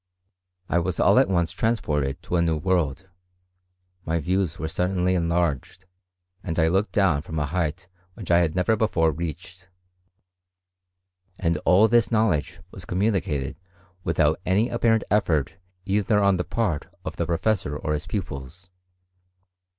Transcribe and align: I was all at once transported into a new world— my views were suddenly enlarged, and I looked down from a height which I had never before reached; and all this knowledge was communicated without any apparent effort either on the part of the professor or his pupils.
I 0.67 0.79
was 0.79 0.99
all 0.99 1.19
at 1.19 1.29
once 1.29 1.51
transported 1.51 2.09
into 2.15 2.35
a 2.35 2.41
new 2.41 2.57
world— 2.57 3.07
my 4.03 4.17
views 4.19 4.57
were 4.57 4.67
suddenly 4.67 5.13
enlarged, 5.13 5.85
and 6.43 6.57
I 6.57 6.69
looked 6.69 6.91
down 6.91 7.21
from 7.21 7.37
a 7.37 7.45
height 7.45 7.87
which 8.15 8.31
I 8.31 8.39
had 8.39 8.55
never 8.55 8.75
before 8.75 9.11
reached; 9.11 9.69
and 11.37 11.55
all 11.65 11.87
this 11.87 12.09
knowledge 12.09 12.59
was 12.71 12.83
communicated 12.83 13.57
without 14.03 14.41
any 14.43 14.69
apparent 14.69 15.03
effort 15.11 15.53
either 15.85 16.19
on 16.19 16.37
the 16.37 16.45
part 16.45 16.87
of 17.05 17.17
the 17.17 17.27
professor 17.27 17.77
or 17.77 17.93
his 17.93 18.07
pupils. 18.07 18.71